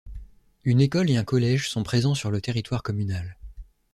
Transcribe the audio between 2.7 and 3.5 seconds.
communal.